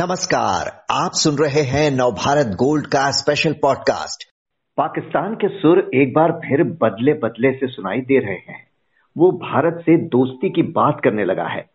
नमस्कार, 0.00 0.84
आप 0.90 1.10
सुन 1.14 1.34
रहे 1.34 1.62
हैं 1.62 1.90
नवभारत 1.90 2.46
गोल्ड 2.46 2.86
का 2.86 3.10
स्पेशल 3.10 3.52
पॉडकास्ट 3.52 4.24
पाकिस्तान 4.76 5.34
के 5.34 5.48
सुर 5.48 5.90
एक 5.94 6.14
बार 6.14 6.32
फिर 6.32 6.62
बदले 6.62 7.12
बदले 7.12 7.52
से 7.52 7.66
सुनाई 7.66 8.00
दे 8.00 8.18
रहे 8.18 8.34
हैं। 8.34 8.66
वो 9.18 9.32
भारत 9.32 9.82
से 9.82 9.96
दोस्ती 9.96 10.50
की 10.50 10.62
बात 10.62 11.00
करने 11.04 11.24
लगा 11.24 11.44
है। 11.44 11.66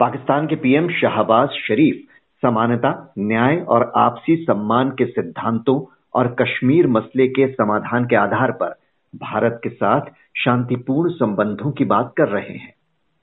पाकिस्तान 0.00 0.46
के 0.46 0.56
पीएम 0.56 0.88
शाहबाज 0.88 1.48
शरीफ 1.48 2.04
समानता, 2.42 3.12
न्याय 3.18 3.56
और 3.56 3.92
आपसी 3.96 4.36
सम्मान 4.36 4.90
के 4.90 5.06
सिद्धांतों 5.06 5.94
और 6.14 6.36
कश्मीर 6.42 6.86
मसले 6.86 7.28
के 7.28 7.52
समाधान 7.52 8.04
के 8.04 8.16
आधार 8.16 8.52
पर 8.52 8.68
भारत 9.16 9.60
के 9.62 9.68
साथ 9.68 10.00
शांतिपूर्ण 10.36 11.10
संबंधों 11.10 11.72
की 11.72 11.84
बात 11.84 12.12
कर 12.16 12.28
रहे 12.28 12.56
हैं। 12.56 12.74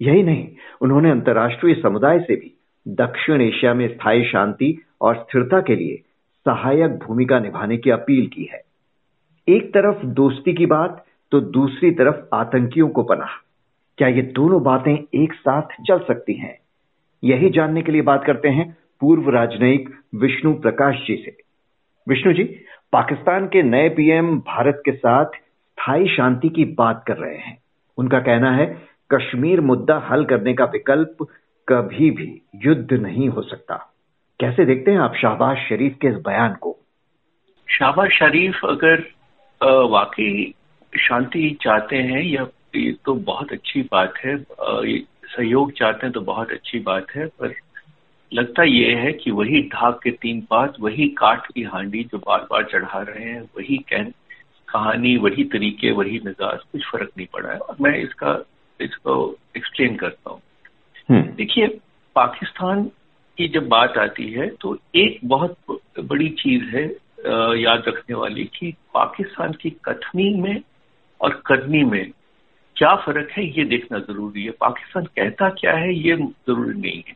यही 0.01 0.23
नहीं, 0.23 0.47
उन्होंने 0.81 1.11
अंतर्राष्ट्रीय 1.11 1.75
समुदाय 1.75 2.19
से 2.19 2.35
भी 2.35 2.56
दक्षिण 2.87 3.41
एशिया 3.41 3.73
में 3.73 3.87
स्थायी 3.87 4.23
शांति 4.23 4.85
और 5.01 5.15
स्थिरता 5.15 5.61
के 5.61 5.75
लिए 5.75 5.95
सहायक 6.45 6.91
भूमिका 6.91 7.39
निभाने 7.39 7.77
की 7.77 7.89
अपील 7.89 8.27
की 8.27 8.49
है। 8.53 8.61
एक 9.47 9.73
तरफ़ 9.73 10.05
दोस्ती 10.05 10.53
की 10.53 10.65
बात 10.65 11.05
तो 11.31 11.39
दूसरी 11.39 11.91
तरफ़ 11.91 12.15
आतंकियों 12.33 12.89
को 12.89 13.03
पनाह। 13.03 13.43
क्या 13.97 14.07
ये 14.07 14.21
दोनों 14.21 14.63
बातें 14.63 14.97
एक 15.15 15.33
साथ 15.33 15.61
चल 15.61 15.99
सकती 15.99 16.33
हैं? 16.33 16.59
यही 17.23 17.49
जानने 17.49 17.81
के 17.81 17.91
लिए 17.91 18.01
बात 18.01 18.23
करते 18.25 18.49
हैं 18.49 18.77
पूर्व 19.01 19.29
राजनयिक 19.29 19.89
विष्णु 20.15 20.53
प्रकाश 20.53 20.95
जी 20.95 21.15
से। 21.15 21.37
विष्णु 22.09 22.33
जी, 22.33 22.43
पाकिस्तान 22.93 23.47
के 23.47 23.63
नए 23.63 23.89
पीएम 23.89 24.39
भारत 24.39 24.81
के 24.85 24.91
साथ 24.91 25.25
स्थायी 25.25 26.07
शांति 26.07 26.49
की 26.49 26.65
बात 26.65 27.03
कर 27.07 27.17
रहे 27.17 27.37
हैं। 27.37 27.57
उनका 27.97 28.19
कहना 28.19 28.51
है, 28.51 28.77
कश्मीर 29.13 29.61
मुद्दा 29.61 30.07
हल 30.11 30.25
करने 30.25 30.53
का 30.53 30.65
विकल्प 30.65 31.27
कभी 31.67 32.09
भी 32.11 32.29
युद्ध 32.65 32.93
नहीं 32.93 33.27
हो 33.29 33.41
सकता। 33.41 33.75
कैसे 34.39 34.65
देखते 34.65 34.91
हैं 34.91 34.99
आप 34.99 35.15
शाहबाज 35.15 35.57
शरीफ 35.59 35.97
के 36.01 36.07
इस 36.07 36.15
बयान 36.25 36.53
को? 36.53 36.77
शाहबाज 37.67 38.09
शरीफ 38.11 38.65
अगर 38.65 39.03
वाकई 39.91 40.53
शांति 40.93 41.57
चाहते 41.61 41.95
हैं, 41.95 42.21
या 42.23 42.47
ये 42.75 42.91
तो 43.05 43.13
बहुत 43.13 43.51
अच्छी 43.51 43.81
बात 43.91 44.13
है 44.25 44.37
सहयोग 45.27 45.71
चाहते 45.71 46.05
हैं 46.05 46.11
तो 46.13 46.21
बहुत 46.21 46.51
अच्छी 46.51 46.79
बात 46.79 47.11
है, 47.15 47.25
पर 47.27 47.53
लगता 48.31 48.63
ये 48.63 48.93
है 48.95 49.11
कि 49.13 49.31
वही 49.31 49.61
ढाक 49.69 49.99
के 50.03 50.11
तीन 50.11 50.41
पात, 50.41 50.73
वही 50.79 51.07
काट 51.17 51.45
की 51.47 51.63
हांडी 51.63 52.03
जो 52.03 52.17
बार 52.17 52.47
बार 52.51 52.63
चढ़ा 52.63 53.01
रहे 53.01 53.25
हैं, 53.25 53.41
वही 53.57 53.77
कह 53.89 54.03
कहानी, 54.67 55.15
वही 55.17 55.43
तरीके, 55.43 55.91
वही 55.91 56.19
मिजाज, 56.25 56.59
कुछ 56.71 56.85
फ़र्क 56.85 57.09
नहीं 57.17 57.27
पड़ा 57.33 57.51
है। 57.51 57.57
और 57.57 57.75
मैं 57.81 57.95
इसका, 57.97 58.43
इसको 58.79 59.35
एक्सप्लेन 59.57 59.95
करता 59.95 60.29
हूँ। 60.29 60.41
देखिए, 61.09 61.67
पाकिस्तान 62.15 62.83
की 63.37 63.47
जब 63.47 63.67
बात 63.69 63.97
आती 63.97 64.31
है 64.31 64.47
तो 64.61 64.77
एक 64.95 65.19
बहुत 65.25 65.57
बड़ी 65.99 66.29
चीज़ 66.39 66.63
है 66.75 66.85
याद 67.59 67.83
रखने 67.87 68.15
वाली 68.15 68.43
कि 68.55 68.71
पाकिस्तान 68.93 69.53
की 69.61 69.69
कथनी 69.85 70.29
में 70.41 70.61
और 71.21 71.41
करनी 71.45 71.83
में 71.83 72.11
क्या 72.75 72.95
फ़र्क 72.95 73.29
है, 73.31 73.45
ये 73.47 73.63
देखना 73.65 73.99
ज़रूरी 73.99 74.43
है। 74.43 74.51
पाकिस्तान 74.61 75.05
कहता 75.17 75.49
क्या 75.59 75.71
है, 75.73 75.93
ये 75.95 76.15
ज़रूरी 76.15 76.79
नहीं 76.79 77.03
है। 77.07 77.15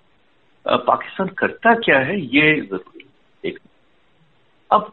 पाकिस्तान 0.66 1.28
करता 1.38 1.73
क्या 1.76 2.00
है, 2.00 2.20
ये 2.20 2.61
ज़रूरी 2.61 3.05
देखना 3.44 4.76
अब 4.76 4.92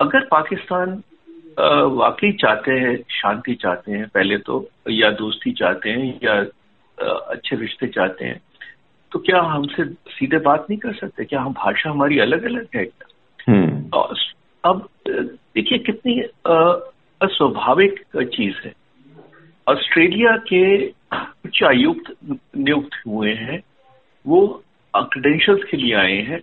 अगर 0.00 0.26
पाकिस्तान 0.30 1.02
वाकई 1.58 2.32
चाहते 2.32 2.72
हैं, 2.72 2.96
शांति 3.12 3.54
चाहते 3.54 3.92
हैं, 3.92 4.06
पहले 4.14 4.38
तो 4.38 4.66
या 4.90 5.10
दोस्ती 5.12 5.52
चाहते 5.52 5.90
हैं, 5.90 6.18
या 6.24 6.42
अच्छे 7.02 7.56
रिश्ते 7.56 7.86
चाहते 7.86 8.24
हैं। 8.24 8.40
तो 9.12 9.18
क्या 9.18 9.40
हमसे 9.40 9.84
सीधे 9.84 10.38
बात 10.38 10.66
नहीं 10.70 10.78
कर 10.78 10.92
सकते? 10.94 11.24
क्या 11.24 11.40
हम 11.40 11.52
भाषा 11.52 11.90
हमारी 11.90 12.18
अलग 12.18 12.44
अलग 12.44 12.66
है? 12.74 12.84
हम्म। 13.48 13.90
अब 14.64 14.88
देखिए 15.54 15.78
कितनी 15.78 16.20
अस्वाभाविक 17.22 18.04
चीज़ 18.16 18.54
है। 18.64 18.72
ऑस्ट्रेलिया 19.68 20.36
के 20.36 20.86
उच्च 21.46 21.62
आयुक्त 21.62 22.16
नियुक्त 22.56 23.02
हुए 23.06 23.34
हैं। 23.34 23.62
वो 24.26 24.64
क्रेडेंशियल्स 24.96 25.64
के 25.70 25.76
लिए 25.76 25.94
आए 25.94 26.16
हैं 26.16 26.40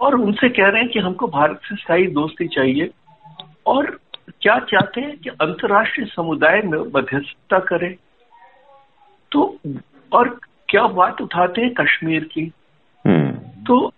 और 0.00 0.14
उनसे 0.14 0.48
कह 0.48 0.66
रहे 0.66 0.82
हैं 0.82 0.90
कि 0.90 0.98
हमको 0.98 1.26
भारत 1.26 1.60
से 1.64 1.76
स्थायी 1.76 2.06
दोस्ती 2.06 2.48
चाहिए 2.48 2.90
और 3.66 4.00
क्या 4.42 4.58
चाहते 4.58 5.00
हैं 5.00 5.18
कि 5.18 5.30
अंतर्राष्ट्रीय 5.30 6.06
समुदाय 6.06 6.60
में 6.64 6.78
मध्यस्थता 6.94 7.58
करें? 7.58 7.96
तो 9.32 9.58
और 10.12 10.28
क्या 10.68 10.86
बात 10.86 11.20
उठाते 11.20 11.60
हैं 11.60 11.72
कश्मीर 11.74 12.24
की? 12.24 12.52
हम्म। 13.04 13.30
तो 13.64 13.92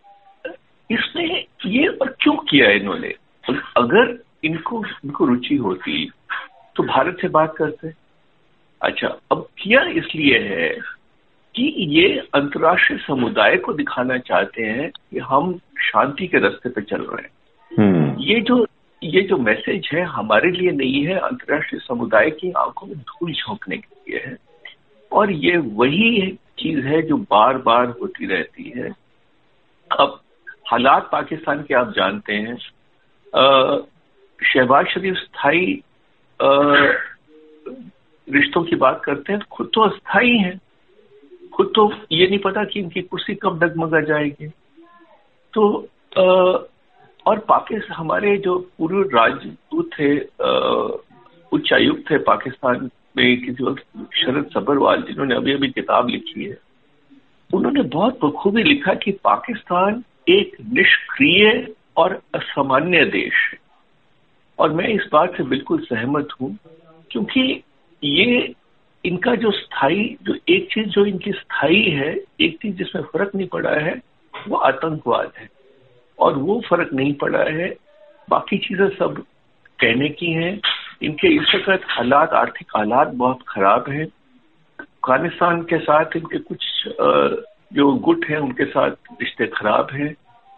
इसमें 0.90 1.44
ये 1.66 1.86
और 1.86 2.16
क्यों 2.20 2.36
किया 2.36 2.70
इन्होंने? 2.70 3.14
अगर 3.76 4.18
इनको 4.44 4.84
इनको 5.04 5.24
रुचि 5.24 5.56
होती 5.56 6.10
तो 6.76 6.82
भारत 6.82 7.18
से 7.20 7.28
बात 7.28 7.54
करते। 7.56 7.92
अच्छा 8.82 9.08
अब 9.32 9.46
किया 9.58 9.82
इसलिए 9.82 10.38
है 10.38 10.68
कि 11.54 11.62
ये 11.88 12.08
अंतर्राष्ट्रीय 12.34 12.98
समुदाय 12.98 13.56
को 13.56 13.72
दिखाना 13.72 14.18
चाहते 14.18 14.62
हैं 14.62 14.90
कि 14.90 15.18
हम 15.18 15.58
शांति 15.80 16.26
के 16.26 16.38
रास्ते 16.38 16.68
पे 16.68 16.80
चल 16.82 17.02
रहे 17.02 17.22
हैं। 17.22 17.32
हम्म। 17.70 18.20
ये 18.20 18.40
जो 18.40 18.66
ये 19.02 19.22
जो 19.22 19.36
मैसेज 19.36 19.88
है 19.92 20.02
हमारे 20.02 20.50
लिए 20.50 20.70
नहीं 20.70 21.04
है 21.06 21.18
अंतर्राष्ट्रीय 21.18 21.80
समुदाय 21.80 22.30
की 22.30 22.52
आँखों 22.52 22.86
में 22.86 22.96
धूल 22.96 23.32
झोंकने 23.32 23.76
के 23.76 24.10
लिए 24.10 24.20
है। 24.26 24.36
और 25.12 25.30
ये 25.32 25.56
वही 25.56 26.38
चीज़ 26.58 26.86
है 26.86 27.02
जो 27.02 27.16
बार 27.30 27.58
बार 27.58 27.86
होती 28.00 28.26
रहती 28.26 28.72
है। 28.76 28.90
अब 29.90 30.20
हालात 30.70 31.08
पाकिस्तान 31.12 31.62
के 31.62 31.74
आप 31.74 31.92
जानते 31.96 32.34
हैं। 32.34 32.56
शहबाज 34.38 34.86
शरीफ 34.86 35.14
स्थायी 35.14 35.82
रिश्तों 38.28 38.62
की 38.64 38.76
बात 38.76 39.02
करते 39.04 39.32
हैं 39.32 39.40
खुद 39.50 39.70
तो 39.74 39.80
अस्थाई 39.80 40.36
हैं। 40.38 40.58
खुद 41.54 41.72
तो 41.74 41.92
ये 42.12 42.26
नहीं 42.28 42.38
पता 42.38 42.64
कि 42.64 42.80
इनकी 42.80 43.02
कुर्सी 43.02 43.34
कब 43.34 43.58
डगमगा 43.58 44.00
जाएगी। 44.00 44.48
तो 45.54 45.88
आ, 46.18 46.22
और 47.26 47.38
पाकिस्तान 47.38 47.96
हमारे 47.96 48.36
जो 48.36 48.58
पूर्व 48.78 49.10
राजदूत 49.14 49.90
थे 49.98 50.18
उच्चायुक्त 51.52 52.10
थे 52.10 52.18
पाकिस्तान 52.18 52.90
में 53.16 53.40
किसी 53.40 53.64
वक्त 53.64 53.84
शरद 54.14 54.50
सबरवाल 54.54 55.02
जिन्होंने 55.02 55.34
अभी 55.34 55.52
अभी 55.52 55.68
किताब 55.68 56.08
लिखी 56.08 56.44
है, 56.44 56.58
उन्होंने 57.54 57.82
बहुत 57.82 58.18
बखूबी 58.24 58.62
लिखा 58.62 58.94
कि 58.94 59.12
पाकिस्तान 59.12 60.04
एक 60.28 60.56
निष्क्रिय 60.72 61.74
और 61.96 62.22
असामान्य 62.34 63.04
देश 63.04 63.50
है। 63.52 63.58
और 64.58 64.72
मैं 64.72 64.88
इस 64.88 65.08
बात 65.12 65.36
से 65.36 65.42
बिल्कुल 65.42 65.80
सहमत 65.80 66.28
हूँ, 66.40 66.58
क्योंकि 67.10 67.62
ये 68.04 68.54
इनका 69.04 69.34
जो 69.34 69.50
स्थायी 69.50 70.16
जो 70.22 70.34
एक 70.48 70.68
चीज़ 70.72 70.86
जो 70.86 71.06
इनकी 71.06 71.32
स्थायी 71.32 71.82
है, 71.82 72.16
एक 72.40 72.58
चीज़ 72.62 72.76
जिसमें 72.76 73.02
फ़र्क 73.02 73.34
नहीं 73.34 73.48
पड़ा 73.48 73.70
है, 73.70 74.02
वो 74.48 74.56
आतंकवाद 74.56 75.32
है। 75.38 75.48
और 76.18 76.38
वो 76.38 76.60
फ़र्क 76.60 76.92
नहीं 76.92 77.14
पड़ा 77.14 77.44
है, 77.44 77.76
बाकी 78.30 78.58
चीज़ें 78.58 78.88
सब 78.88 79.24
कहने 79.78 80.08
की 80.08 80.32
हैं 80.32 80.60
इनके 81.02 81.28
इस 81.28 81.68
वक्त 81.68 81.84
हालात 81.88 82.32
आर्थिक 82.32 82.68
हालात 82.76 83.08
बहुत 83.08 83.38
खराब 83.48 83.84
हैं। 83.88 84.06
अफ़गानिस्तान 84.80 85.62
के 85.62 85.78
साथ 85.78 86.04
इनके 86.16 86.38
कुछ 86.38 86.88
जो 87.72 87.92
गुट 87.92 88.24
हैं 88.26 88.38
उनके 88.38 88.64
साथ 88.64 88.90
रिश्ते 88.90 89.46
खराब 89.46 89.88
हैं। 89.92 90.14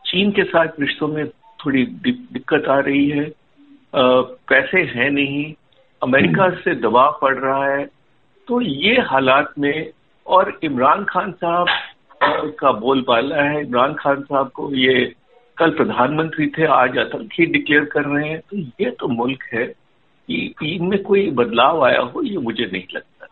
चीन 0.07 0.31
के 0.31 0.45
साथ 0.45 0.67
रिश्तों 0.81 1.09
में 1.09 1.29
थोड़ी 1.29 1.87
दिक्कत 2.33 2.65
आ 2.69 2.79
रही 2.79 3.09
है। 3.11 3.33
पैसे 4.49 4.81
हैं 4.81 5.11
नहीं। 5.11 5.55
अमेरिका 6.03 6.45
हम्म। 6.45 6.55
से 6.55 6.75
दबाव 6.75 7.19
पड़ 7.23 7.37
रहा 7.37 7.67
है। 7.67 7.89
तो 8.49 8.61
ये 8.61 9.01
हालात 9.01 9.53
में 9.59 9.91
और 10.27 10.59
इमरान 10.63 11.05
खान 11.05 11.33
साहब 11.33 11.67
का 12.61 12.73
बोलबाला 12.73 13.43
है। 13.43 13.61
इमरान 13.61 13.95
खान 13.95 14.21
साहब 14.23 14.49
को 14.49 14.75
ये 14.75 15.15
कल 15.59 15.71
प्रधानमंत्री 15.71 16.47
थे 16.47 16.65
आज 16.65 16.99
आतंकी 16.99 17.47
डिक्लेयर 17.47 17.85
कर 17.85 18.05
रहे 18.05 18.29
हैं। 18.29 18.41
तो 18.41 18.57
ये 18.57 18.91
तो 18.91 19.09
मुल्क 19.09 19.45
है। 19.53 19.82
कि 20.41 20.75
इनमें 20.75 21.03
कोई 21.03 21.31
बदलाव 21.31 21.85
आया 21.85 22.01
हो, 22.01 22.23
ये 22.23 22.39
मुझे 22.39 22.71
नहीं 22.73 22.85
लगता। 22.95 23.27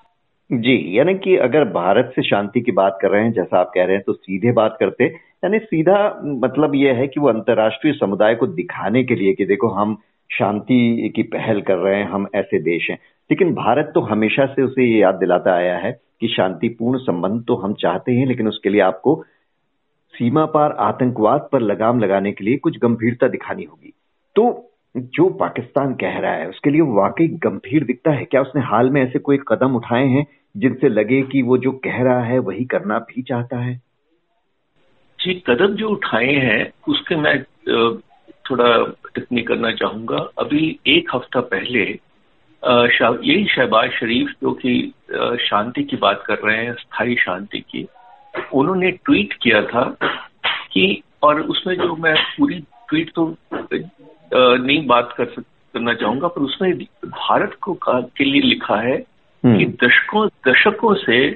जी, 0.52 0.98
यानी 0.98 1.14
कि 1.14 1.36
अगर 1.36 1.64
भारत 1.64 2.12
से 2.16 2.22
शांति 2.22 2.60
की 2.60 2.72
बात 2.72 2.98
कर 3.02 3.08
रहे 3.08 3.24
हैं, 3.24 3.32
जैसा 3.32 3.60
आप 3.60 3.72
कह 3.74 3.84
रहे 3.84 3.94
हैं 3.96 4.04
तो 4.06 4.12
सीधे 4.12 4.52
बात 4.52 4.76
करते 4.80 5.30
यानी 5.44 5.58
सीधा 5.58 6.20
मतलब 6.24 6.74
यह 6.74 6.94
है 6.94 7.08
कि 7.08 7.20
वो 7.20 7.28
अंतर्राष्ट्रीय 7.28 7.92
समुदाय 7.92 8.34
को 8.34 8.46
दिखाने 8.46 9.04
के 9.04 9.14
लिए 9.14 9.32
कि 9.32 9.44
देखो, 9.44 9.68
हम 9.68 9.96
शांति 10.38 11.12
की 11.16 11.22
पहल 11.22 11.60
कर 11.60 11.76
रहे 11.76 11.96
हैं, 11.96 12.08
हम 12.08 12.26
ऐसे 12.34 12.58
देश 12.58 12.90
हैं। 12.90 12.98
लेकिन 13.30 13.54
भारत 13.54 13.92
तो 13.94 14.00
हमेशा 14.00 14.46
से 14.46 14.62
उसे 14.62 14.84
ये 14.84 14.98
याद 14.98 15.14
दिलाता 15.14 15.52
आया 15.52 15.78
है 15.78 16.00
कि 16.20 16.28
शांतिपूर्ण 16.28 16.98
संबंध 16.98 17.44
तो 17.48 17.54
हम 17.54 17.74
चाहते 17.74 18.12
हैं, 18.12 18.26
लेकिन 18.26 18.48
उसके 18.48 18.68
लिए 18.68 18.80
आपको 18.80 19.24
सीमा 20.14 20.44
पार 20.44 20.72
आतंकवाद 20.72 21.48
पर 21.52 21.60
लगाम 21.60 22.00
लगाने 22.00 22.32
के 22.32 22.44
लिए 22.44 22.56
कुछ 22.56 22.78
गंभीरता 22.78 23.28
दिखानी 23.28 23.62
होगी। 23.62 23.92
तो 24.36 24.69
जो 24.94 25.28
पाकिस्तान 25.30 25.92
कह 25.94 26.18
रहा 26.18 26.32
है, 26.32 26.48
उसके 26.48 26.70
लिए 26.70 26.80
वाकई 26.94 27.26
गंभीर 27.44 27.84
दिखता 27.84 28.10
है। 28.10 28.24
क्या 28.24 28.40
उसने 28.42 28.62
हाल 28.62 28.90
में 28.90 29.02
ऐसे 29.02 29.18
कोई 29.18 29.38
कदम 29.48 29.74
उठाए 29.76 30.06
हैं 30.06 30.26
जिनसे 30.56 30.88
लगे 30.88 31.20
कि 31.22 31.42
वो 31.42 31.58
जो 31.58 31.72
कह 31.84 32.02
रहा 32.02 32.22
है 32.24 32.38
वही 32.38 32.64
करना 32.64 32.98
भी 33.00 33.22
चाहता 33.22 33.58
है? 33.58 33.74
जी, 35.18 35.34
कदम 35.46 35.74
जो 35.74 35.88
उठाए 35.88 36.32
हैं, 36.34 36.72
उसके 36.88 37.16
मैं 37.16 37.42
थोड़ा 38.44 38.68
टिप्पणी 39.14 39.42
करना 39.42 39.72
चाहूँगा। 39.72 40.16
अभी 40.38 40.78
एक 40.86 41.14
हफ़्ता 41.14 41.40
पहले 41.52 41.84
यही 42.62 43.44
शहबाज 43.46 43.90
शरीफ 43.90 44.32
जो 44.42 44.52
कि 44.54 44.92
शांति 45.40 45.82
की 45.82 45.96
बात 45.96 46.22
कर 46.26 46.38
रहे 46.38 46.56
हैं, 46.56 46.72
स्थायी 46.72 47.14
शांति 47.16 47.60
की, 47.60 47.86
उन्होंने 48.54 48.90
ट्वीट 48.90 49.32
किया 49.32 49.62
था 49.62 49.84
कि, 50.72 51.02
और 51.22 51.40
उसमें 51.42 51.74
जो 51.76 51.96
मैं 51.96 52.14
पूरी 52.38 52.60
ट्वीट 52.88 53.10
तो 53.14 53.24
नहीं 54.32 54.86
बात 54.86 55.14
कर 55.16 55.24
सक 55.26 55.44
करना 55.74 55.94
चाहूँगा 55.94 56.28
पर 56.28 56.40
उसमें 56.42 56.72
भारत 57.04 57.54
को 57.62 57.78
के 57.84 58.24
लिए 58.24 58.42
लिखा 58.42 58.80
है 58.80 58.96
हम्म। 59.44 59.58
कि 59.58 59.66
दशकों 59.78 60.26
दशकों 60.46 60.94
से 60.96 61.28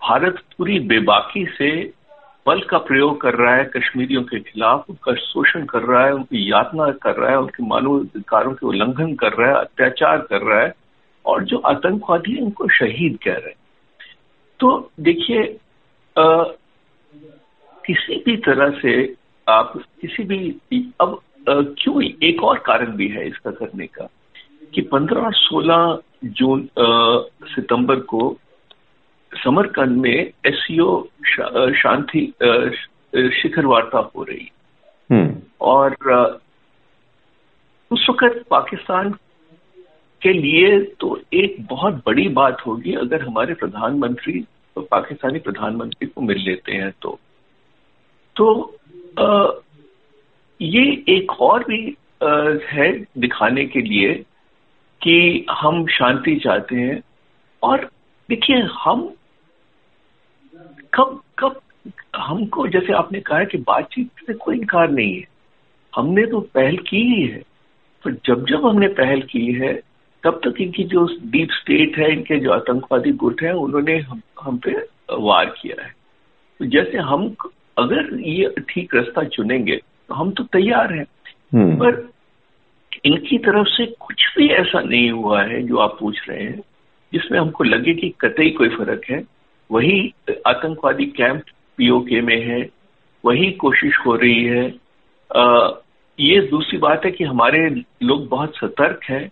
भारत 0.00 0.38
पूरी 0.58 0.78
बेबाकी 0.88 1.44
से 1.48 1.70
बल 2.46 2.60
का 2.60 2.78
प्रयोग 2.80 3.20
कर 3.20 3.34
रहा 3.34 3.54
है 3.54 3.64
कश्मीरियों 3.66 4.22
के 4.22 4.38
खिलाफ 4.40 4.84
उनका 4.90 5.14
शोषण 5.14 5.64
कर 5.64 5.82
रहा 5.82 6.04
है 6.04 6.12
उनकी 6.12 6.50
यातना 6.52 6.90
कर 7.02 7.16
रहा 7.16 7.30
है 7.30 7.38
उनके 7.38 7.66
मानव 7.66 7.98
अधिकारों 8.00 8.52
के 8.52 8.66
उल्लंघन 8.66 9.14
कर 9.14 9.32
रहा 9.32 9.48
है 9.48 9.54
अत्याचार 9.56 10.18
कर 10.20 10.42
रहा 10.42 10.60
है 10.60 10.72
और 11.24 11.44
जो 11.44 11.58
आतंकवादी 11.66 12.34
है 12.34 12.42
उनको 12.42 12.68
शहीद 12.68 13.18
कह 13.24 13.34
रहे 13.34 13.48
हैं 13.48 13.60
तो 14.60 14.70
देखिए 15.00 15.44
किसी 17.84 18.16
भी 18.26 18.36
तरह 18.40 18.78
से 18.80 18.94
आप 19.46 19.72
किसी 20.00 20.24
भी 20.24 20.40
अब 21.00 21.20
क्यों? 21.48 22.02
एक 22.02 22.42
और 22.42 22.58
कारण 22.58 22.96
भी 22.96 23.08
है 23.08 23.26
इसका 23.28 23.50
करने 23.50 23.86
का 23.86 24.08
कि 24.74 24.80
15-16 24.82 25.98
जून 26.24 26.68
सितंबर 27.44 28.00
को 28.00 28.36
समरकंद 29.34 29.96
में 29.98 30.30
एससीओ 30.46 31.02
शांति 31.72 32.32
शिखर 33.14 33.66
वार्ता 33.66 34.10
हो 34.16 34.22
रही। 34.22 34.50
हम्म। 35.10 35.36
और 35.60 35.94
उस 37.90 38.06
वक्त 38.10 38.44
पाकिस्तान 38.50 39.10
के 40.22 40.32
लिए 40.32 40.80
तो 41.00 41.18
एक 41.34 41.56
बहुत 41.60 41.94
बड़ी 42.06 42.28
बात 42.28 42.60
होगी। 42.66 42.92
अगर 42.94 43.22
हमारे 43.22 43.54
प्रधानमंत्री 43.54 44.40
तो 44.74 44.80
पाकिस्तानी 44.80 45.38
प्रधानमंत्री 45.38 46.06
को 46.06 46.20
मिल 46.20 46.38
लेते 46.38 46.72
हैं 46.72 46.92
तो। 47.02 47.18
तो 48.36 48.76
ये 50.62 51.04
एक 51.08 51.40
और 51.40 51.64
भी 51.64 51.96
है 52.66 53.04
दिखाने 53.18 53.64
के 53.64 53.80
लिए 53.80 54.14
कि 55.02 55.46
हम 55.50 55.86
शांति 55.86 56.34
चाहते 56.36 56.76
हैं। 56.76 57.02
और 57.62 57.90
देखिए, 58.28 58.56
हम 58.56 59.14
कब 60.94 61.22
कब 61.38 61.60
हमको, 62.16 62.68
जैसे 62.68 62.92
आपने 62.92 63.20
कहा 63.20 63.44
कि 63.44 63.58
बातचीत 63.58 64.10
से 64.26 64.34
कोई 64.34 64.56
इनकार 64.56 64.90
नहीं 64.90 65.14
है। 65.16 65.24
हमने 65.96 66.26
तो 66.26 66.40
पहल 66.40 66.76
की 66.76 67.02
ही 67.02 67.26
है। 67.26 67.42
पर 68.04 68.12
जब 68.12 68.46
जब 68.46 68.66
हमने 68.66 68.88
पहल 68.88 69.22
की 69.22 69.52
है, 69.52 69.72
तब 70.22 70.40
तक 70.44 70.60
इनकी 70.60 70.84
जो 70.84 71.06
डीप 71.22 71.48
स्टेट 71.50 71.98
है, 71.98 72.12
इनके 72.12 72.40
जो 72.40 72.50
आतंकवादी 72.50 73.12
गुट 73.12 73.42
है, 73.42 73.52
उन्होंने 73.52 73.98
हम 73.98 74.20
हम 74.42 74.56
पे 74.58 74.72
वार 75.10 75.54
किया 75.62 75.82
है। 75.84 75.94
तो 76.58 76.64
जैसे 76.64 76.98
हम, 76.98 77.34
अगर 77.78 78.20
ये 78.20 78.54
ठीक 78.68 78.94
रास्ता 78.94 79.24
चुनेंगे 79.24 79.76
तो 79.76 79.91
हम 80.12 80.30
तो 80.30 80.44
तैयार 80.44 80.92
हैं। 80.92 81.06
हम्म। 81.54 81.76
पर 81.76 82.10
इनकी 83.04 83.38
तरफ़ 83.38 83.68
से 83.68 83.86
कुछ 84.00 84.24
भी 84.36 84.48
ऐसा 84.48 84.80
नहीं 84.80 85.10
हुआ 85.10 85.42
है 85.42 85.62
जो 85.62 85.76
आप 85.76 85.96
पूछ 86.00 86.18
रहे 86.28 86.42
हैं 86.42 86.60
जिसमें 87.12 87.38
हमको 87.38 87.64
लगे 87.64 87.94
कि 87.94 88.08
कतई 88.20 88.50
कोई 88.50 88.68
फ़र्क 88.68 89.02
है। 89.10 89.22
वही 89.70 90.14
आतंकवादी 90.46 91.06
कैंप 91.06 91.42
पीओके 91.76 92.20
में 92.20 92.40
है 92.46 92.68
वही 93.24 93.50
कोशिश 93.52 93.98
हो 94.06 94.14
रही 94.16 94.44
है। 94.44 94.74
आ, 95.36 95.70
ये 96.20 96.40
दूसरी 96.40 96.78
बात 96.78 97.04
है 97.04 97.10
कि 97.10 97.24
हमारे 97.24 97.82
लोग 98.02 98.28
बहुत 98.28 98.56
सतर्क 98.56 99.00
हैं 99.04 99.30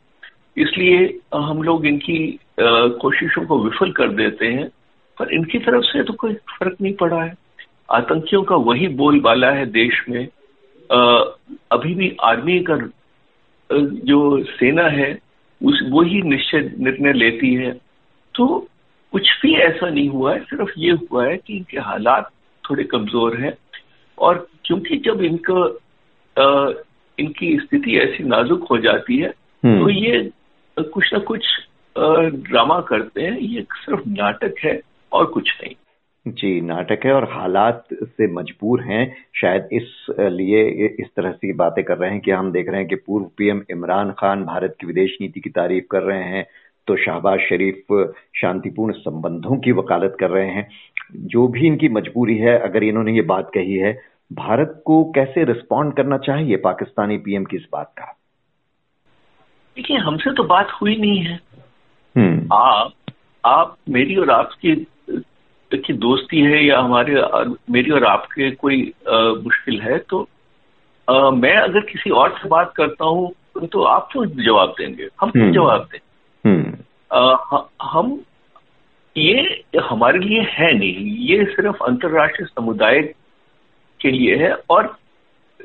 इसलिए 0.56 1.18
हम 1.34 1.62
लोग 1.62 1.86
इनकी 1.86 2.38
आ, 2.60 2.86
कोशिशों 3.00 3.46
को 3.46 3.62
विफल 3.64 3.92
कर 3.92 4.08
देते 4.08 4.46
हैं 4.46 4.68
पर 5.18 5.32
इनकी 5.34 5.58
तरफ़ 5.58 5.84
से 5.84 6.02
तो 6.02 6.12
कोई 6.12 6.34
फ़र्क 6.34 6.76
नहीं 6.82 6.94
पड़ा 6.94 7.22
है। 7.22 7.34
आतंकियों 7.92 8.42
का 8.42 8.56
वही 8.56 8.88
बोलबाला 8.88 9.50
है 9.50 9.66
देश 9.66 10.04
में 10.08 10.28
अभी 10.90 11.94
भी 11.94 12.16
आर्मी 12.22 12.58
का 12.70 12.76
जो 14.04 14.44
सेना 14.44 14.82
है 14.88 15.18
उस 15.60 15.82
वो 15.90 16.02
ही 16.02 16.22
निश्चय 16.22 16.60
निर्णय 16.78 17.12
लेती 17.12 17.54
है। 17.54 17.72
तो 18.34 18.46
कुछ 19.12 19.28
भी 19.42 19.54
ऐसा 19.54 19.88
नहीं 19.90 20.08
हुआ 20.08 20.32
है 20.34 20.40
सिर्फ़ 20.40 20.70
ये 20.78 20.90
हुआ 20.90 21.26
है 21.26 21.36
कि 21.36 21.56
इनके 21.56 21.78
हालात 21.78 22.30
थोड़े 22.64 22.84
कमज़ोर 22.84 23.36
हैं 23.36 23.52
और 24.18 24.46
क्योंकि 24.64 24.96
जब 24.96 25.22
इनका 25.22 25.64
इनकी 27.18 27.56
स्थिति 27.58 27.96
ऐसी 27.98 28.24
नाजुक 28.24 28.66
हो 28.70 28.78
जाती 28.78 29.16
है 29.18 29.28
हम्म। 29.64 29.78
तो 29.78 29.90
ये 29.90 30.30
कुछ 30.78 31.12
ना 31.12 31.18
कुछ 31.18 31.46
ड्रामा 32.48 32.80
करते 32.80 33.22
हैं। 33.22 33.38
ये 33.38 33.62
सिर्फ़ 33.62 34.02
नाटक 34.08 34.54
है 34.64 34.80
और 35.12 35.26
कुछ 35.26 35.50
नहीं। 35.62 35.74
जी 36.28 36.60
नाटक 36.60 37.00
है 37.04 37.12
और 37.12 37.24
हालात 37.32 37.84
से 37.94 38.26
मजबूर 38.32 38.82
हैं। 38.82 39.14
शायद 39.34 39.68
इस 39.72 40.06
लिए 40.20 40.64
इस 41.00 41.06
तरह 41.16 41.32
से 41.32 41.52
बातें 41.52 41.84
कर 41.84 41.98
रहे 41.98 42.10
हैं 42.10 42.20
कि 42.20 42.30
हम 42.30 42.52
देख 42.52 42.68
रहे 42.68 42.80
हैं 42.80 42.88
कि 42.88 42.94
पूर्व 42.94 43.26
पीएम 43.38 43.62
इमरान 43.70 44.12
खान 44.12 44.44
भारत 44.44 44.76
की 44.80 44.86
विदेश 44.86 45.16
नीति 45.20 45.40
की 45.40 45.50
तारीफ़ 45.50 45.84
कर 45.90 46.02
रहे 46.02 46.24
हैं 46.24 46.46
तो 46.86 46.96
शहबाज 46.96 47.40
शरीफ 47.40 48.12
शांतिपूर्ण 48.36 48.92
संबंधों 48.92 49.56
की 49.56 49.72
वकालत 49.72 50.16
कर 50.20 50.30
रहे 50.30 50.48
हैं। 50.48 50.68
जो 51.16 51.48
भी 51.48 51.66
इनकी 51.66 51.88
मजबूरी 51.88 52.36
है 52.36 52.58
अगर 52.58 52.84
इन्होंने 52.84 53.12
ये 53.12 53.22
बात 53.22 53.50
कही 53.54 53.74
है 53.74 53.98
भारत 54.32 54.82
को 54.86 55.04
कैसे 55.04 55.44
रिस्पॉन्ड 55.44 55.94
करना 55.94 56.18
चाहिए 56.18 56.56
पाकिस्तानी 56.56 57.18
पीएम 57.18 57.44
की 57.44 57.56
इस 57.56 57.66
बात 57.72 57.92
का? 57.98 58.16
देखिए 59.76 59.96
हमसे 59.96 60.34
तो 60.34 60.44
बात 60.44 60.68
हुई 60.82 60.96
नहीं 60.96 61.18
है। 61.20 61.40
हम्म। 62.16 62.48
आप 62.52 62.92
आप 63.44 63.76
मेरी 63.88 64.16
और 64.16 64.30
आपकी 64.30 64.86
देखिए 65.72 65.96
दोस्ती 65.96 66.40
है 66.40 66.64
या 66.64 66.78
हमारे 66.80 67.22
मेरी 67.70 67.90
और 67.90 68.04
आपके 68.04 68.50
कोई 68.50 68.92
आ, 69.08 69.18
मुश्किल 69.18 69.80
है 69.80 69.98
तो 69.98 70.28
आ, 71.08 71.30
मैं 71.30 71.56
अगर 71.56 71.80
किसी 71.80 72.10
और 72.10 72.38
से 72.38 72.48
बात 72.48 72.72
करता 72.76 73.04
हूँ 73.04 73.32
तो 73.66 73.82
आप 73.82 74.08
क्यों 74.12 74.26
जवाब 74.44 74.74
देंगे 74.78 75.08
हम 75.20 75.30
क्यों 75.30 75.44
हम्म। 75.44 75.54
जवाब 75.54 75.88
दें 75.92 75.98
हम्म। 76.44 77.62
हम 77.82 78.24
ये 79.16 79.64
हमारे 79.80 80.18
लिए 80.18 80.40
है 80.50 80.72
नहीं 80.78 81.16
ये 81.26 81.44
सिर्फ़ 81.44 81.82
अंतर्राष्ट्रीय 81.84 82.46
समुदाय 82.46 83.00
के 84.00 84.10
लिए 84.10 84.36
है 84.36 84.52
और 84.70 84.96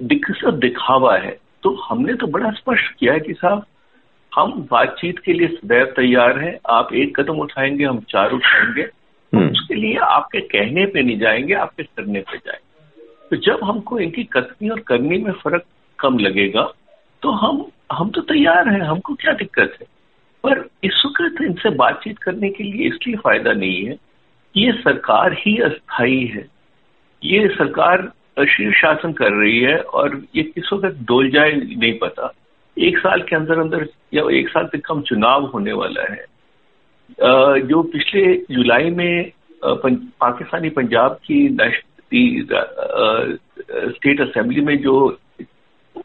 दिख 0.01 0.25
दिखावा 0.45 1.17
है 1.17 1.37
तो 1.63 1.73
हमने 1.89 2.13
तो 2.13 2.27
बड़ा 2.27 2.51
स्पष्ट 2.51 2.93
किया 2.99 3.13
है 3.13 3.19
कि 3.19 3.33
साहब 3.33 3.65
हम 4.31 4.51
बातचीत 4.71 5.19
के 5.19 5.33
लिए 5.33 5.47
सदैव 5.47 5.85
तैयार 5.85 6.39
हैं 6.39 6.57
आप 6.69 6.93
एक 6.93 7.19
कदम 7.19 7.39
उठाएँगे 7.39 7.83
हम 7.83 7.99
चार 8.09 8.31
उठाएँगे 8.31 8.87
तो 9.75 9.81
हम्म। 9.81 9.87
लिए 9.87 9.97
आपके 9.97 10.39
कहने 10.39 10.85
पे 10.85 11.01
नहीं 11.01 11.17
जाएँगे, 11.19 11.53
आपके 11.53 11.83
करने 11.83 12.19
पे 12.19 12.37
जाएँगे। 12.37 13.03
तो 13.29 13.35
जब 13.35 13.59
हमको 13.63 13.99
इनकी 13.99 14.23
कथनी 14.23 14.69
और 14.69 14.79
करनी 14.79 15.17
में 15.17 15.31
फ़र्क 15.31 15.63
कम 15.99 16.17
लगेगा 16.19 16.73
तो 17.21 17.31
हम 17.31 17.65
हम 17.91 18.09
तो 18.09 18.21
तैयार 18.21 18.69
हैं, 18.69 18.81
हमको 18.81 19.13
क्या 19.13 19.33
दिक्कत 19.33 19.77
है? 19.81 19.87
पर 20.43 20.69
इस 20.83 21.03
वक्त 21.05 21.41
इनसे 21.41 21.69
बातचीत 21.69 22.17
करने 22.17 22.49
के 22.49 22.63
लिए 22.63 22.87
इसलिए 22.87 23.15
फ़ायदा 23.15 23.53
नहीं 23.53 23.85
है 23.85 23.95
ये 24.57 24.71
सरकार 24.71 25.33
ही 25.33 25.57
अस्थाई 25.57 26.25
है। 26.25 26.45
ये 27.23 27.47
सरकार 27.47 28.11
शीर्ष 28.39 28.77
शासन 28.77 29.13
कर 29.13 29.31
रही 29.31 29.59
है 29.59 29.77
और 29.77 30.21
ये 30.35 30.43
किस 30.43 30.73
वक्त 30.73 30.97
डोल 31.07 31.29
जाए 31.29 31.51
नहीं 31.51 31.97
पता। 31.99 32.33
एक 32.77 32.97
साल 32.97 33.21
के 33.21 33.35
अंदर 33.35 33.59
अंदर 33.59 33.87
या 34.13 34.23
एक 34.31 34.49
साल 34.49 34.65
से 34.65 34.77
कम 34.77 35.01
चुनाव 35.01 35.45
होने 35.45 35.73
वाला 35.73 36.13
है। 36.13 36.25
जो 37.59 37.81
पिछले 37.83 38.35
जुलाई 38.51 38.89
में 38.89 39.31
पाकिस्तानी 39.65 40.69
पंजाब 40.69 41.17
की 41.25 41.37
स्टेट 43.91 44.21
असेंबली 44.21 44.61
में 44.61 44.77
जो 44.81 44.95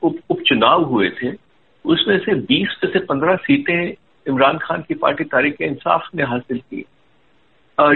उपचुनाव 0.02 0.85
हुए 0.85 1.09
थे, 1.12 1.33
उसमें 1.85 2.19
से 2.19 2.35
20 2.47 2.76
में 2.85 2.90
से 2.93 2.99
15 3.07 3.37
सीटें 3.37 3.95
इमरान 4.26 4.59
खान 4.59 4.83
की 4.88 4.95
पार्टी 4.95 5.25
तारीख 5.25 5.61
इंसाफ 5.61 6.09
ने 6.14 6.23
हासिल 6.23 6.59
की। 6.59 6.85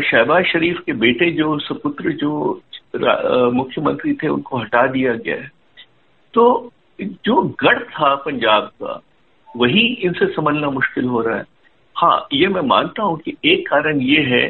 शहबाज 0.03 0.45
शरीफ 0.45 0.81
के 0.87 0.93
बेटे 0.93 1.31
जो, 1.31 1.59
सुपुत्र 1.59 2.13
जो 2.13 2.63
मुख्यमंत्री 3.53 4.13
थे, 4.15 4.29
उनको 4.29 4.59
हटा 4.59 4.87
दिया 4.87 5.15
गया 5.15 5.37
है। 5.37 5.51
तो 6.35 6.73
जो 6.99 7.43
गढ़ 7.61 7.83
था 7.85 8.15
पंजाब 8.17 8.71
का, 8.83 9.01
वही 9.49 9.87
इनसे 10.05 10.27
समझना 10.27 10.71
मुश्किल 10.71 11.05
हो 11.05 11.21
रहा 11.21 11.37
है। 11.37 11.45
हाँ 11.97 12.27
ये 12.33 12.49
मैं 12.49 12.63
मानता 12.63 13.03
हूँ 13.03 13.19
कि 13.19 13.37
एक 13.45 13.69
कारण 13.69 14.01
ये 14.01 14.21
है 14.27 14.45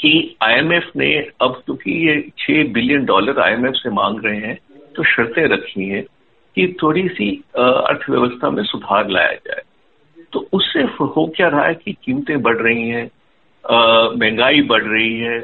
कि 0.00 0.36
आईएमएफ 0.42 0.90
ने 0.96 1.12
अब 1.42 1.62
क्योंकि 1.64 1.92
ये 2.06 2.20
छह 2.38 2.72
बिलियन 2.72 3.04
डॉलर 3.04 3.40
आईएमएफ 3.40 3.74
से 3.74 3.90
मांग 3.90 4.24
रहे 4.24 4.36
हैं 4.38 4.58
तो 4.96 5.04
शर्तें 5.04 5.42
रखी 5.48 5.88
हैं 5.88 6.02
कि 6.56 6.66
थोड़ी 6.82 7.08
सी 7.08 7.30
अर्थव्यवस्था 7.56 8.50
में 8.50 8.62
सुधार 8.64 9.08
लाया 9.08 9.34
जाए। 9.46 9.62
तो 10.32 10.46
उससे 10.52 10.82
हो 10.94 11.26
क्या 11.36 11.48
रहा 11.48 11.66
है 11.66 11.74
कि 11.74 11.92
कीमतें 12.04 12.40
बढ़ 12.42 12.56
रही 12.56 12.88
हैं 12.88 13.04
महँगाई 14.16 14.62
बढ़ 14.62 14.82
रही 14.82 15.18
है 15.18 15.38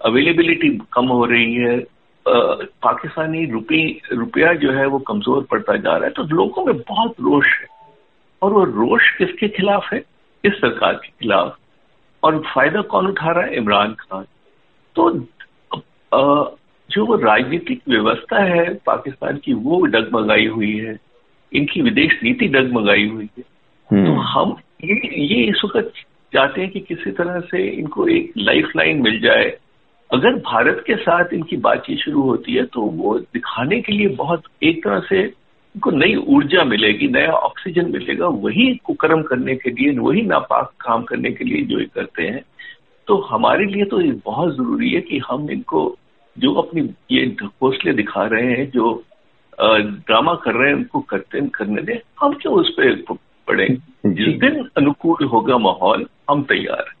अवेलेबिलिटी 0.00 0.68
कम 0.92 1.06
हो 1.08 1.24
रही 1.24 1.54
है 1.54 1.78
पाकिस्तानी 2.26 3.44
रुपी, 3.46 4.00
रुपया 4.12 4.52
जो 4.54 4.72
है 4.72 4.86
वो 4.86 4.98
कमज़ोर 4.98 5.46
पड़ता 5.50 5.76
जा 5.76 5.96
रहा 5.96 6.04
है 6.04 6.10
तो 6.10 6.22
लोगों 6.36 6.64
में 6.64 6.76
बहुत 6.78 7.14
रोष 7.20 7.46
है। 7.60 7.66
और 8.42 8.52
वो 8.52 8.64
रोष 8.64 9.10
किसके 9.18 9.48
खिलाफ 9.48 9.92
है? 9.92 10.02
इस 10.44 10.52
सरकार 10.52 10.94
के 10.94 11.08
खिलाफ। 11.10 11.56
और 12.26 12.42
फ़ायदा 12.54 12.82
कौन 12.82 13.06
उठा 13.06 13.30
रहा 13.30 13.44
है? 13.44 13.56
इमरान 13.56 13.92
खान। 13.94 14.24
तो 14.94 15.10
जो 16.90 17.16
राजनीतिक 17.16 17.80
व्यवस्था 17.88 18.42
है 18.42 18.74
पाकिस्तान 18.86 19.36
की 19.36 19.52
वो 19.52 19.80
डगमगाई 19.86 20.46
हुई 20.46 20.76
है। 20.76 20.96
इनकी 21.52 21.82
विदेश 21.82 22.20
नीति 22.22 22.48
डगमगाई 22.48 23.06
हुई 23.08 23.28
है। 23.38 23.44
हम्म। 23.90 24.06
तो 24.06 24.12
हम 24.12 24.56
ये 24.84 25.24
ये 25.24 25.42
इस 25.44 25.62
वक्त 25.64 25.92
चाहते 26.34 26.60
हैं 26.60 26.70
कि 26.70 26.80
किसी 26.80 27.10
तरह 27.10 27.40
से 27.40 27.68
इनको 27.68 28.08
एक 28.08 28.32
लाइफ 28.38 28.68
लाइन 28.76 29.02
मिल 29.02 29.20
जाए। 29.20 29.58
अगर 30.12 30.34
भारत 30.34 30.84
के 30.86 30.96
साथ 30.96 31.24
इनकी 31.32 31.56
बातचीत 31.56 31.98
शुरू 31.98 32.22
होती 32.22 32.54
है 32.54 32.64
तो 32.64 32.80
वो 32.80 33.18
दिखाने 33.18 33.80
के 33.80 33.92
लिए 33.92 34.08
बहुत 34.08 34.42
एक 34.62 34.84
तरह 34.84 35.00
से 35.00 35.32
इनको 35.76 35.90
नई 35.90 36.14
ऊर्जा 36.16 36.64
मिलेगी 36.64 37.08
नया 37.08 37.32
ऑक्सीजन 37.32 37.90
मिलेगा 37.92 38.26
वही 38.26 38.74
कुकर्म 38.84 39.22
करने 39.22 39.56
के 39.56 39.70
लिए 39.70 39.98
वही 39.98 40.22
नापाक 40.22 40.70
काम 40.80 41.02
करने 41.02 41.30
के 41.30 41.44
लिए 41.44 41.62
जो 41.62 41.78
ये 41.78 41.86
करते 41.94 42.22
हैं। 42.22 42.42
तो 43.08 43.16
हमारे 43.20 43.64
लिए 43.64 43.84
तो 43.84 44.00
ये 44.00 44.12
बहुत 44.24 44.54
ज़रूरी 44.54 44.90
है 44.90 45.00
कि 45.00 45.18
हम 45.18 45.50
इनको 45.50 45.82
जो 46.38 46.54
अपनी 46.54 46.80
ये 47.10 47.26
घोसले 47.42 47.92
दिखा 47.92 48.24
रहे 48.26 48.46
हैं 48.46 48.70
जो 48.70 49.04
ड्रामा 49.60 50.34
कर 50.34 50.54
रहे 50.54 50.68
हैं 50.68 50.76
उनको 50.76 51.00
करते 51.00 51.40
करने 51.48 51.82
दें 51.82 51.96
हम 52.20 52.32
क्यों 52.32 52.54
उस 52.54 52.70
पर 52.80 52.94
पड़े? 53.48 53.68
जिस 54.06 54.38
दिन 54.40 54.68
अनुकूल 54.76 55.24
होगा 55.24 55.58
माहौल 55.58 56.06
हम 56.30 56.42
तैयार 56.42 56.84
हैं। 56.88 56.94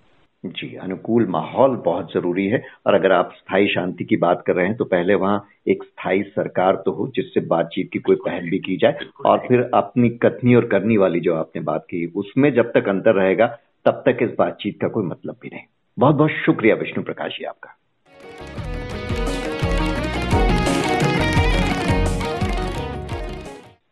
जी 0.50 0.74
अनुकूल 0.76 1.26
माहौल 1.26 1.76
बहुत 1.84 2.12
ज़रूरी 2.12 2.46
है। 2.46 2.62
और 2.86 2.94
अगर 2.94 3.12
आप 3.12 3.32
स्थायी 3.36 3.68
शांति 3.68 4.04
की 4.04 4.16
बात 4.16 4.42
कर 4.46 4.54
रहे 4.54 4.66
हैं 4.66 4.76
तो 4.76 4.84
पहले 4.84 5.14
वहाँ 5.14 5.46
एक 5.68 5.82
स्थायी 5.82 6.22
सरकार 6.22 6.76
तो 6.76 6.92
हो 6.92 7.06
जिससे 7.16 7.40
बातचीत 7.46 7.90
की 7.92 7.98
कोई 7.98 8.16
पहल 8.16 8.50
भी 8.50 8.58
की 8.58 8.76
जाए। 8.76 9.06
और 9.26 9.38
फिर 9.38 9.70
अपनी 9.74 10.08
कथनी 10.22 10.54
और 10.54 10.66
करनी 10.66 10.96
वाली 10.96 11.20
जो 11.20 11.34
आपने 11.34 11.62
बात 11.62 11.84
की 11.84 12.04
उसमें 12.16 12.52
जब 12.54 12.72
तक 12.72 12.88
अंतर 12.88 13.14
रहेगा 13.14 13.46
तब 13.86 14.02
तक 14.06 14.22
इस 14.22 14.30
बातचीत 14.38 14.78
का 14.80 14.88
कोई 14.88 15.04
मतलब 15.04 15.36
भी 15.42 15.48
नहीं। 15.52 15.64
बहुत 15.98 16.14
बहुत 16.14 16.30
शुक्रिया 16.44 16.74
विष्णु 16.74 17.04
प्रकाश 17.04 17.38
जी 17.38 17.44
आपका। 17.44 17.76